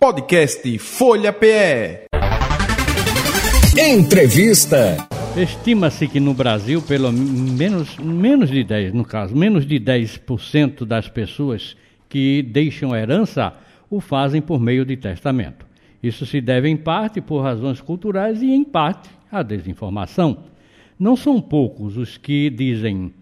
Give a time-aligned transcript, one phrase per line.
[0.00, 2.06] Podcast Folha PE.
[3.76, 4.96] Entrevista.
[5.36, 11.08] Estima-se que no Brasil, pelo menos, menos de 10, no caso, menos de 10% das
[11.08, 11.76] pessoas
[12.08, 13.52] que deixam herança
[13.90, 15.66] o fazem por meio de testamento.
[16.00, 20.44] Isso se deve em parte por razões culturais e em parte à desinformação.
[20.96, 23.12] Não são poucos os que dizem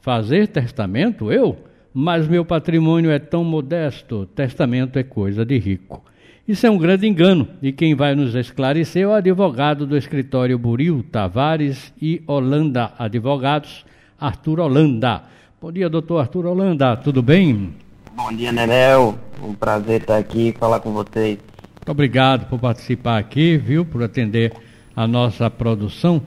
[0.00, 1.56] fazer testamento, eu,
[1.94, 6.02] mas meu patrimônio é tão modesto, testamento é coisa de rico.
[6.46, 10.58] Isso é um grande engano e quem vai nos esclarecer é o advogado do escritório
[10.58, 13.86] Buril Tavares e Holanda Advogados,
[14.20, 15.22] Arthur Holanda.
[15.58, 17.72] Bom dia, doutor Arthur Holanda, tudo bem?
[18.14, 19.18] Bom dia, Nenel.
[19.42, 21.38] Um prazer estar aqui e falar com vocês.
[21.76, 24.52] Muito obrigado por participar aqui, viu, por atender
[24.94, 26.20] a nossa produção.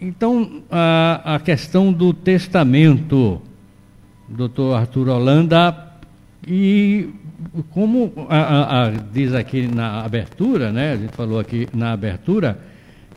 [0.00, 3.40] Então, a, a questão do testamento,
[4.28, 5.94] doutor Arthur Holanda,
[6.44, 7.08] e
[7.70, 10.92] como a, a, a, diz aqui na abertura, né?
[10.92, 12.58] A gente falou aqui na abertura,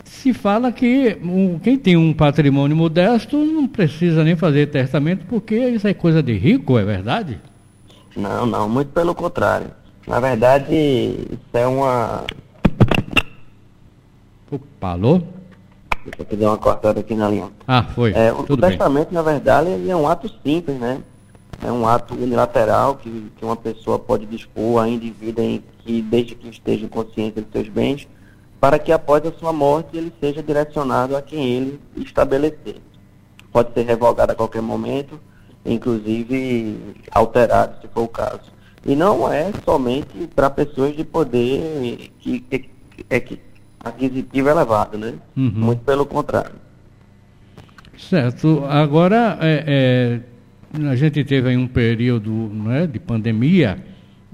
[0.04, 5.56] se fala que um, quem tem um patrimônio modesto não precisa nem fazer testamento porque
[5.56, 7.40] isso é coisa de rico, é verdade?
[8.16, 9.68] Não, não, muito pelo contrário.
[10.08, 12.24] Na verdade, isso é uma.
[14.82, 15.22] Alô?
[16.06, 17.50] Deixa eu fazer uma cortada aqui na linha.
[17.68, 18.14] Ah, foi.
[18.14, 21.02] É, o, Tudo testamento, na verdade, é um ato simples, né?
[21.64, 26.02] É um ato unilateral que, que uma pessoa pode dispor ainda em vida em que,
[26.02, 28.08] desde que esteja consciente dos seus bens,
[28.60, 32.78] para que após a sua morte ele seja direcionado a quem ele estabelecer.
[33.52, 35.20] Pode ser revogado a qualquer momento,
[35.66, 38.52] inclusive alterado, se for o caso.
[38.86, 42.70] E não é somente para pessoas de poder que, que,
[43.10, 43.40] é que
[43.80, 45.16] aquisitivo elevado, né?
[45.36, 45.52] Uhum.
[45.54, 46.56] Muito pelo contrário.
[47.98, 48.64] Certo.
[48.66, 50.37] Agora, é, é
[50.74, 53.84] a gente teve aí um período né, de pandemia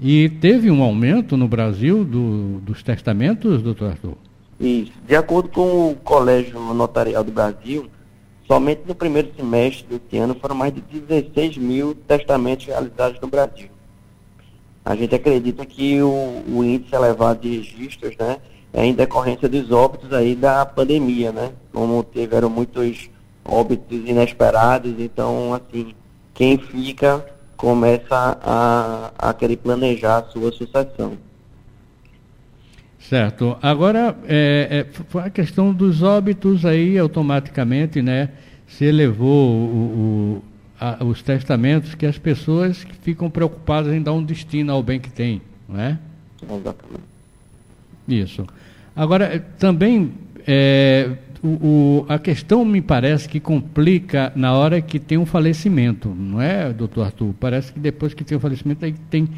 [0.00, 4.16] e teve um aumento no Brasil do, dos testamentos, doutor Arthur?
[4.58, 4.92] Isso.
[5.06, 7.86] De acordo com o Colégio Notarial do Brasil,
[8.46, 13.68] somente no primeiro semestre desse ano foram mais de 16 mil testamentos realizados no Brasil.
[14.84, 18.38] A gente acredita que o, o índice elevado de registros né,
[18.72, 21.52] é em decorrência dos óbitos aí da pandemia, né?
[21.72, 23.08] Como tiveram muitos
[23.44, 25.94] óbitos inesperados, então, assim,
[26.34, 27.24] quem fica
[27.56, 31.16] começa a, a querer planejar a sua sucessão.
[32.98, 33.56] Certo.
[33.62, 38.30] Agora, é, é, a questão dos óbitos aí, automaticamente, né,
[38.66, 40.44] se elevou o, o,
[40.80, 45.10] a, os testamentos que as pessoas ficam preocupadas em dar um destino ao bem que
[45.10, 45.98] tem, não é?
[46.42, 47.04] Exatamente.
[48.08, 48.46] Isso.
[48.96, 50.12] Agora, também
[50.46, 51.10] é,
[51.44, 56.40] o, o, a questão me parece que complica na hora que tem um falecimento, não
[56.40, 57.34] é, doutor Arthur?
[57.38, 59.28] Parece que depois que tem o um falecimento aí tem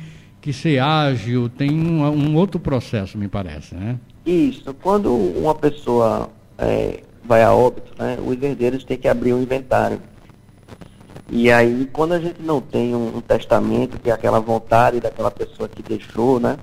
[0.40, 3.98] que ser ágil, tem um, um, outro processo, me parece, né?
[4.24, 4.72] Isso.
[4.74, 10.00] Quando uma pessoa é, vai a óbito, né, os herdeiros têm que abrir um inventário.
[11.28, 15.32] E aí, quando a gente não tem um, um testamento, que é aquela vontade daquela
[15.32, 16.56] pessoa que deixou, né,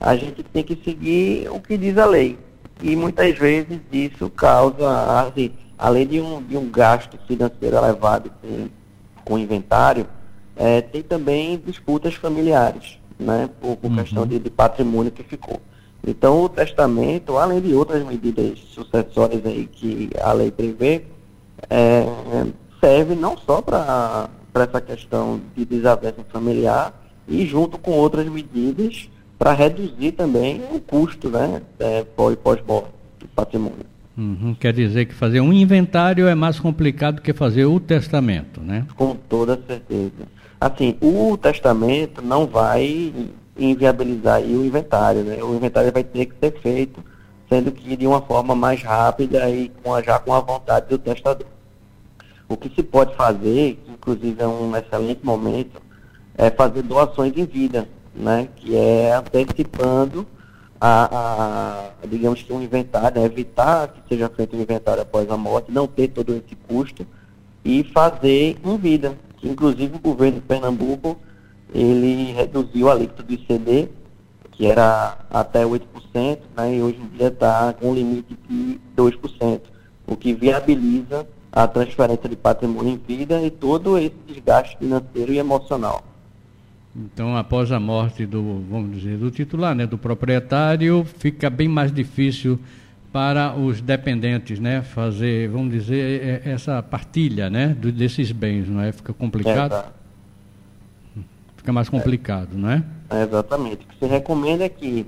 [0.00, 2.38] a gente tem que seguir o que diz a lei
[2.82, 8.68] e muitas vezes isso causa, assim, além de um, de um gasto financeiro elevado com,
[9.24, 10.06] com inventário,
[10.54, 13.96] é, tem também disputas familiares, né, por, por uhum.
[13.96, 15.60] questão de, de, patrimônio que ficou.
[16.06, 21.04] Então, o testamento, além de outras medidas sucessórias aí que a lei prevê,
[21.68, 22.06] é,
[22.80, 26.94] serve não só para essa questão de desavença familiar
[27.26, 29.08] e junto com outras medidas
[29.38, 32.88] para reduzir também o custo né, é, pós-morte
[33.18, 33.86] do patrimônio.
[34.16, 38.86] Uhum, quer dizer que fazer um inventário é mais complicado que fazer o testamento, né?
[38.96, 40.26] Com toda certeza.
[40.58, 43.12] Assim, o testamento não vai
[43.58, 45.42] inviabilizar o inventário, né?
[45.44, 47.04] O inventário vai ter que ser feito,
[47.46, 51.46] sendo que de uma forma mais rápida e com, já com a vontade do testador.
[52.48, 55.82] O que se pode fazer, inclusive é um excelente momento,
[56.38, 60.26] é fazer doações em vida né, que é antecipando
[60.80, 65.36] a, a, digamos que um inventário, né, evitar que seja feito um inventário após a
[65.36, 67.06] morte, não ter todo esse custo
[67.64, 69.16] e fazer em vida.
[69.42, 71.16] Inclusive o governo de Pernambuco
[71.74, 73.88] ele reduziu a alíquota do ICD,
[74.52, 75.82] que era até 8%,
[76.56, 79.60] né, e hoje em dia está com um limite de 2%,
[80.06, 85.38] o que viabiliza a transferência de patrimônio em vida e todo esse desgaste financeiro e
[85.38, 86.02] emocional.
[86.98, 91.92] Então, após a morte do, vamos dizer, do titular, né, do proprietário, fica bem mais
[91.92, 92.58] difícil
[93.12, 98.92] para os dependentes, né, fazer, vamos dizer, é, essa partilha, né, desses bens, não é?
[98.92, 99.74] Fica complicado.
[99.74, 99.92] É, tá.
[101.56, 102.56] Fica mais complicado, é.
[102.56, 102.84] não é?
[103.10, 103.22] é?
[103.24, 103.84] Exatamente.
[103.84, 105.06] O que se recomenda é que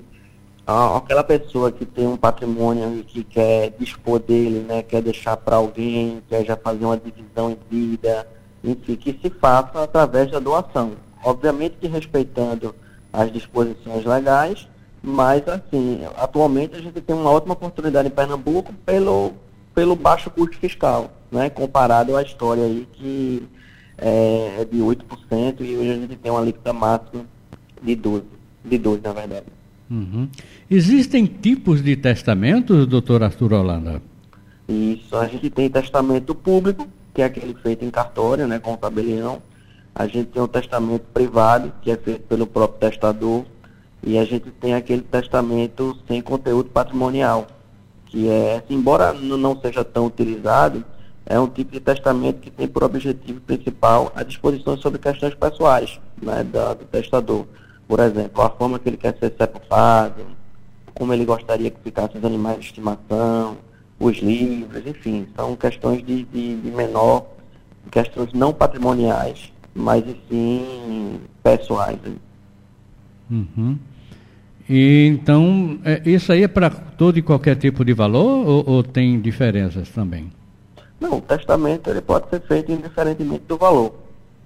[0.67, 5.55] aquela pessoa que tem um patrimônio e que quer dispor dele, né, quer deixar para
[5.55, 8.27] alguém, quer já fazer uma divisão em vida,
[8.63, 10.91] enfim, que se faça através da doação.
[11.23, 12.73] Obviamente que respeitando
[13.11, 14.67] as disposições legais,
[15.01, 19.33] mas assim, atualmente a gente tem uma ótima oportunidade em Pernambuco pelo,
[19.73, 23.47] pelo baixo custo fiscal, né, comparado à história aí que
[23.97, 27.25] é, é de 8% e hoje a gente tem uma alíquota máxima
[27.81, 28.23] de 12%,
[28.65, 29.45] de 12% na verdade.
[29.89, 30.29] Uhum.
[30.69, 34.01] Existem tipos de testamentos, doutor Arthur Holanda?
[34.67, 38.77] Isso, a gente tem testamento público, que é aquele feito em cartório, né, com o
[38.77, 39.41] tabelião.
[39.99, 43.43] A gente tem o testamento privado, que é feito pelo próprio testador.
[44.01, 47.45] E a gente tem aquele testamento sem conteúdo patrimonial,
[48.05, 50.85] que é, embora não seja tão utilizado,
[51.25, 55.99] é um tipo de testamento que tem por objetivo principal a disposição sobre questões pessoais
[56.21, 57.45] né, do, do testador.
[57.85, 60.27] Por exemplo, a forma que ele quer ser sepultado,
[60.95, 63.57] como ele gostaria que ficassem os animais de estimação,
[63.99, 67.25] os livros, enfim, são questões de, de, de menor,
[67.91, 71.99] questões não patrimoniais, mas sim pessoais.
[73.29, 73.77] Uhum.
[74.69, 78.83] E, então, é, isso aí é para todo e qualquer tipo de valor ou, ou,
[78.83, 80.31] tem diferenças também?
[80.99, 83.95] Não, o testamento ele pode ser feito indiferentemente do valor.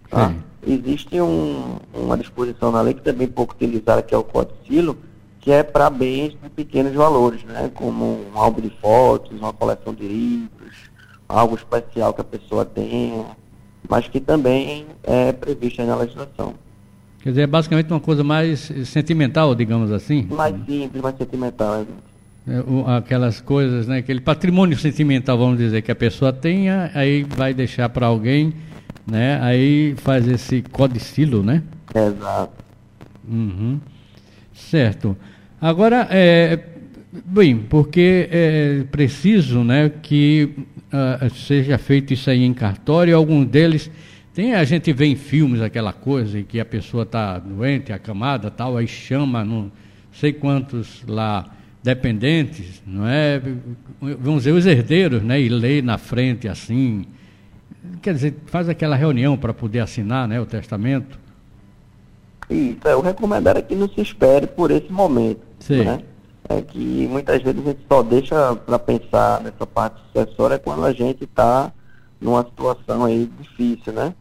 [0.10, 0.34] Tá?
[0.66, 4.56] Existe um, uma disposição na lei que também é pouco utilizada, que é o Código
[4.66, 4.98] Silo,
[5.42, 7.70] que é para bens de pequenos valores, né?
[7.74, 10.90] como um álbum de fotos, uma coleção de livros,
[11.28, 13.26] algo especial que a pessoa tenha,
[13.90, 16.54] mas que também é previsto na legislação.
[17.22, 20.28] Quer dizer, é basicamente uma coisa mais sentimental, digamos assim?
[20.30, 21.86] Mais simples, mais sentimental,
[22.46, 22.62] é,
[22.98, 27.88] aquelas coisas, né, aquele patrimônio sentimental, vamos dizer, que a pessoa tenha, aí vai deixar
[27.88, 28.54] para alguém,
[29.10, 31.64] né, aí faz esse codicilo, né?
[31.96, 32.52] Exato.
[33.26, 33.80] Uhum.
[34.54, 35.16] Certo.
[35.62, 36.60] Agora, é,
[37.26, 40.50] bem, porque é preciso né, que
[40.94, 43.90] uh, seja feito isso aí em cartório, alguns deles.
[44.34, 48.50] Tem, a gente vê em filmes aquela coisa em que a pessoa está doente, acamada,
[48.50, 49.72] tal, aí chama não
[50.12, 51.46] sei quantos lá
[51.84, 53.42] dependentes, não é?
[54.00, 55.40] Vamos dizer, os herdeiros, né?
[55.40, 57.06] E lê na frente assim.
[58.02, 61.20] Quer dizer, faz aquela reunião para poder assinar né, o testamento.
[62.50, 65.42] Isso, é, o recomendado é que não se espere por esse momento.
[65.60, 65.84] Sim.
[65.84, 66.00] Né?
[66.50, 70.92] É que muitas vezes a gente só deixa para pensar nessa parte sucessória quando a
[70.92, 71.72] gente está
[72.20, 74.14] numa situação aí difícil, né?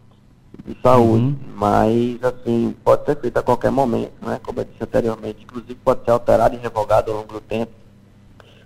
[0.65, 1.25] De saúde.
[1.25, 1.37] Uhum.
[1.57, 4.41] Mas, assim, pode ser feito a qualquer momento, né?
[4.43, 5.43] Como eu disse anteriormente.
[5.43, 7.73] Inclusive pode ser alterado e revogado ao longo do tempo.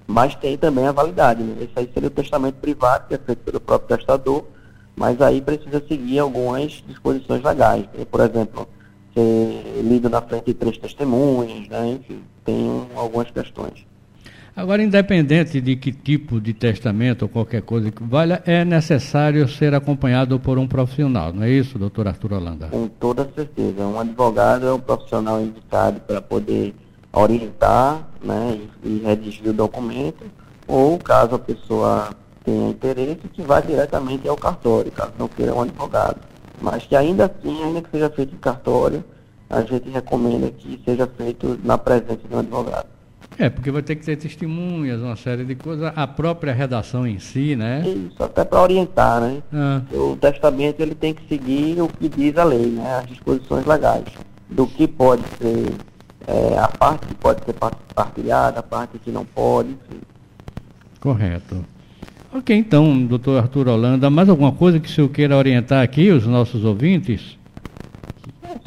[0.07, 1.57] Mas tem também a validade, né?
[1.61, 4.45] Esse aí seria o testamento privado, que é feito pelo próprio testador,
[4.95, 7.87] mas aí precisa seguir algumas disposições legais.
[8.11, 8.69] Por exemplo,
[9.13, 11.89] ser lido na frente de três testemunhas, né?
[11.89, 13.85] enfim, tem algumas questões.
[14.55, 19.75] Agora, independente de que tipo de testamento ou qualquer coisa que valha, é necessário ser
[19.75, 22.69] acompanhado por um profissional, não é isso, doutor Arthur Holanda?
[22.69, 23.87] Com toda certeza.
[23.87, 26.75] Um advogado é um profissional indicado para poder
[27.13, 30.25] orientar né, e, e redigir o documento,
[30.67, 32.09] ou caso a pessoa
[32.43, 36.21] tenha interesse, que vá diretamente ao cartório, caso não queira um advogado
[36.61, 39.05] mas que ainda assim, ainda que seja feito em cartório,
[39.49, 42.87] a gente recomenda que seja feito na presença de um advogado.
[43.39, 47.19] É, porque vai ter que ter testemunhas, uma série de coisas, a própria redação em
[47.19, 47.83] si, né?
[47.87, 49.43] Isso, até para orientar, né?
[49.53, 49.83] Ah.
[49.93, 52.99] O testamento ele tem que seguir o que diz a lei, né?
[52.99, 54.05] As disposições legais.
[54.49, 55.75] Do que pode ser,
[56.27, 57.55] é, a parte que pode ser
[57.95, 60.01] partilhada, a parte que não pode, enfim.
[61.01, 61.65] Correto.
[62.33, 66.27] Ok, então, doutor Arthur Holanda, mais alguma coisa que o senhor queira orientar aqui os
[66.27, 67.37] nossos ouvintes?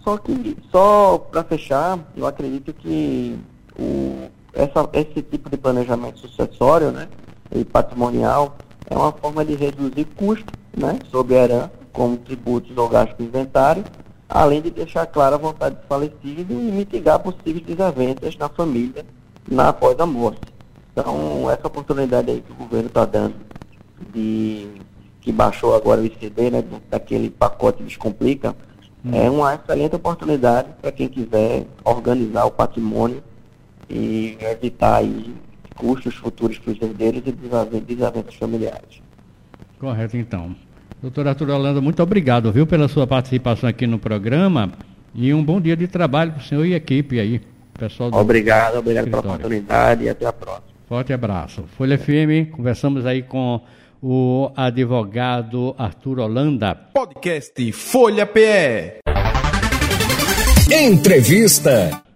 [0.03, 3.38] Só que, só para fechar, eu acredito que
[3.77, 7.08] o, essa, esse tipo de planejamento sucessório né,
[7.51, 8.58] e patrimonial
[8.89, 13.84] é uma forma de reduzir custos né, sobre a herança, como tributos ou gastos inventário,
[14.27, 19.06] além de deixar clara a vontade do falecido e mitigar possíveis desavenças na família
[19.50, 20.41] na após a morte.
[20.91, 23.36] Então, essa oportunidade aí que o governo está dando
[24.13, 24.68] de
[25.22, 28.56] que baixou agora o ICD, né, daquele pacote Descomplica,
[29.06, 29.12] hum.
[29.13, 33.24] é uma excelente oportunidade para quem quiser organizar o patrimônio
[33.89, 35.34] e evitar aí
[35.75, 37.32] custos futuros para os herdeiros e
[37.82, 39.01] desavenças familiares.
[39.79, 40.56] Correto, então.
[41.01, 44.74] Doutor Arthur Holanda, muito obrigado, viu, pela sua participação aqui no programa
[45.15, 47.41] e um bom dia de trabalho para o senhor e a equipe aí,
[47.77, 49.24] pessoal do Obrigado, obrigado escritório.
[49.24, 50.68] pela oportunidade e até a próxima.
[50.89, 51.63] Forte abraço.
[51.77, 53.62] Folha FM, conversamos aí com
[54.01, 56.75] o advogado Arthur Holanda.
[56.94, 59.00] Podcast Folha PE.
[60.72, 62.09] Entrevista.